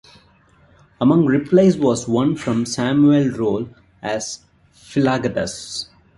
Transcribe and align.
Among 0.99 1.27
replies 1.27 1.77
was 1.77 2.07
one 2.07 2.35
from 2.35 2.65
Samuel 2.65 3.29
Rolle 3.37 3.69
as 4.01 4.39
Philagathus. 4.73 5.89